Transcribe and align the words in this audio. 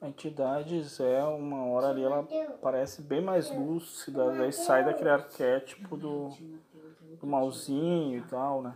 A 0.00 0.08
entidades 0.08 1.00
é 1.00 1.24
uma 1.24 1.64
hora 1.66 1.88
ali, 1.88 2.02
ela 2.02 2.26
parece 2.60 3.00
bem 3.00 3.22
mais 3.22 3.50
lúcida, 3.50 4.30
aí 4.30 4.52
sai 4.52 4.84
daquele 4.84 5.08
arquétipo 5.08 5.96
do, 5.96 6.30
do 7.18 7.26
malzinho 7.26 8.18
e 8.18 8.22
tal, 8.22 8.62
né? 8.62 8.74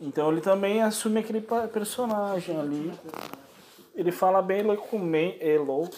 Então 0.00 0.30
ele 0.30 0.40
também 0.40 0.82
assume 0.82 1.20
aquele 1.20 1.40
personagem 1.72 2.58
ali. 2.58 2.92
Ele 3.94 4.12
fala 4.12 4.42
bem 4.42 4.62
Lecumen, 4.62 5.38
Elo, 5.40 5.88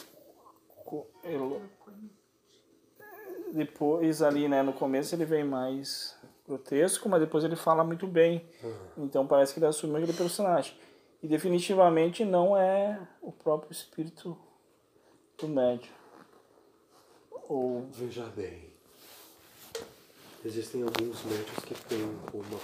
Elo. 1.24 1.62
Depois 3.52 4.22
ali, 4.22 4.46
né, 4.46 4.62
no 4.62 4.72
começo 4.72 5.14
ele 5.14 5.24
vem 5.24 5.42
mais 5.42 6.16
grotesco, 6.46 7.08
mas 7.08 7.20
depois 7.20 7.42
ele 7.42 7.56
fala 7.56 7.82
muito 7.82 8.06
bem. 8.06 8.46
Então 8.96 9.26
parece 9.26 9.52
que 9.52 9.58
ele 9.58 9.66
assume 9.66 9.96
aquele 9.96 10.12
personagem. 10.12 10.74
E 11.20 11.26
definitivamente 11.26 12.24
não 12.24 12.56
é 12.56 13.00
próprio 13.48 13.72
espírito 13.72 14.36
do 15.38 15.48
médium. 15.48 15.90
Ou... 17.48 17.88
Veja 17.92 18.26
bem. 18.26 18.70
Existem 20.44 20.82
alguns 20.82 21.24
médios 21.24 21.56
que 21.64 21.74
têm 21.86 22.02
uma 22.34 22.60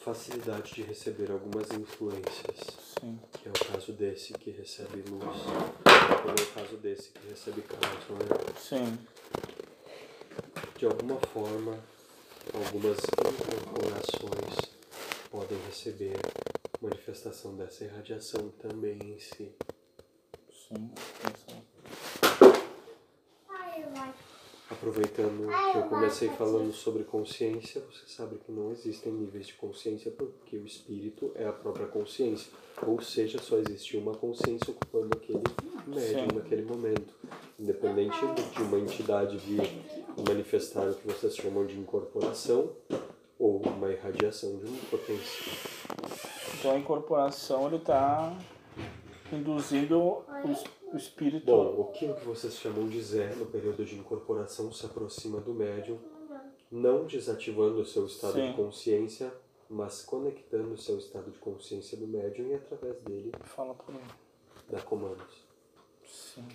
facilidade 0.00 0.74
de 0.74 0.82
receber 0.82 1.30
algumas 1.30 1.70
influências. 1.70 2.66
Sim. 2.98 3.20
Que 3.30 3.48
é 3.48 3.52
o 3.52 3.72
caso 3.72 3.92
desse 3.92 4.32
que 4.32 4.50
recebe 4.50 5.04
luz. 5.08 5.22
Ou 5.24 6.30
é 6.30 6.34
o 6.34 6.52
caso 6.52 6.76
desse 6.78 7.10
que 7.10 7.28
recebe 7.28 7.62
caos, 7.62 8.08
não 8.10 8.16
é? 8.16 8.58
Sim. 8.58 8.98
De 10.76 10.84
alguma 10.84 11.20
forma, 11.32 11.78
algumas 12.52 12.98
incorporações 12.98 14.74
podem 15.30 15.58
receber 15.68 16.18
manifestação 16.84 17.56
dessa 17.56 17.84
irradiação 17.84 18.50
também 18.60 18.98
em 19.02 19.18
si. 19.18 19.50
Sim. 20.52 20.90
Aproveitando 24.70 25.46
que 25.72 25.78
eu 25.78 25.82
comecei 25.84 26.28
falando 26.30 26.72
sobre 26.72 27.04
consciência, 27.04 27.80
você 27.80 28.06
sabe 28.06 28.36
que 28.36 28.52
não 28.52 28.70
existem 28.70 29.12
níveis 29.12 29.46
de 29.46 29.54
consciência 29.54 30.10
porque 30.10 30.56
o 30.56 30.66
espírito 30.66 31.32
é 31.34 31.46
a 31.46 31.52
própria 31.52 31.86
consciência. 31.86 32.52
Ou 32.86 33.00
seja, 33.00 33.38
só 33.38 33.56
existe 33.56 33.96
uma 33.96 34.14
consciência 34.14 34.72
ocupando 34.72 35.16
aquele 35.16 35.42
médium 35.86 36.28
Sim. 36.28 36.36
naquele 36.36 36.62
momento. 36.62 37.14
Independente 37.58 38.18
de 38.54 38.62
uma 38.62 38.78
entidade 38.78 39.38
vir 39.38 39.62
manifestar 40.26 40.88
o 40.88 40.94
que 40.94 41.06
vocês 41.06 41.36
chamam 41.36 41.64
de 41.66 41.78
incorporação 41.78 42.72
ou 43.44 43.60
uma 43.60 43.92
irradiação 43.92 44.56
de 44.56 44.64
uma 44.64 44.78
potência. 44.90 45.52
Então 46.58 46.70
a 46.70 46.78
incorporação 46.78 47.66
ele 47.66 47.76
está 47.76 48.34
induzindo 49.30 50.00
o, 50.00 50.24
o 50.90 50.96
espírito. 50.96 51.44
Bom, 51.44 51.90
aquilo 51.90 52.14
que 52.14 52.24
vocês 52.24 52.56
chamam 52.56 52.88
de 52.88 53.02
Zé 53.02 53.34
no 53.34 53.44
período 53.44 53.84
de 53.84 53.96
incorporação 53.96 54.72
se 54.72 54.86
aproxima 54.86 55.40
do 55.40 55.52
médium, 55.52 55.98
não 56.72 57.04
desativando 57.04 57.82
o 57.82 57.84
seu 57.84 58.06
estado 58.06 58.32
Sim. 58.32 58.48
de 58.48 58.56
consciência, 58.56 59.30
mas 59.68 60.00
conectando 60.02 60.72
o 60.72 60.78
seu 60.78 60.96
estado 60.96 61.30
de 61.30 61.38
consciência 61.38 61.98
do 61.98 62.06
médium 62.06 62.48
e 62.48 62.54
através 62.54 62.98
dele 63.02 63.30
Fala 63.42 63.74
por 63.74 63.94
aí. 63.94 64.00
dá 64.70 64.80
comandos. 64.80 65.44
Sim. 66.06 66.48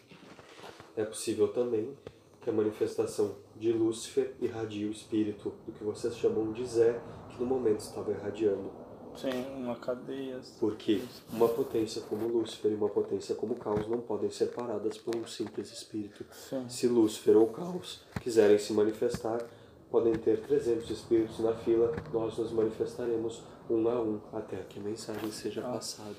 É 0.98 1.06
possível 1.06 1.54
também 1.54 1.96
que 2.42 2.50
a 2.50 2.54
manifestação 2.54 3.36
de 3.56 3.72
Lúcifer 3.72 4.34
irradie 4.40 4.86
o 4.86 4.92
espírito 4.92 5.54
do 5.66 5.72
que 5.72 5.84
vocês 5.84 6.18
chamam 6.18 6.52
de 6.52 6.66
Zé, 6.66 7.00
que 7.30 7.40
no 7.40 7.46
momento 7.46 7.80
estava 7.80 8.12
irradiando. 8.12 8.72
Sim, 9.16 9.46
uma 9.58 9.76
cadeia. 9.76 10.40
Porque 10.60 11.02
uma 11.34 11.50
potência 11.50 12.02
como 12.04 12.28
Lúcifer 12.28 12.72
e 12.72 12.76
uma 12.76 12.88
potência 12.88 13.36
como 13.36 13.56
Caos 13.56 13.88
não 13.88 14.00
podem 14.00 14.30
ser 14.30 14.48
paradas 14.48 14.98
por 14.98 15.16
um 15.16 15.28
simples 15.28 15.72
espírito. 15.72 16.26
Sim. 16.32 16.70
Se 16.70 16.88
Lúcifer 16.88 17.36
ou 17.36 17.48
Caos 17.48 18.02
quiserem 18.22 18.58
se 18.58 18.72
manifestar, 18.72 19.46
podem 19.92 20.14
ter 20.14 20.40
300 20.42 20.90
espíritos 20.90 21.40
na 21.40 21.54
fila, 21.54 21.92
nós 22.14 22.38
nos 22.38 22.52
manifestaremos 22.52 23.44
um 23.70 23.88
a 23.88 24.02
um 24.02 24.20
até 24.34 24.58
que 24.58 24.80
a 24.80 24.84
mensagem 24.84 25.32
seja 25.32 25.62
passada. 25.62 26.16